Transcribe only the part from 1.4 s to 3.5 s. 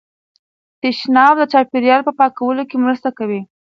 چاپیریال په پاکوالي کې مرسته کوي.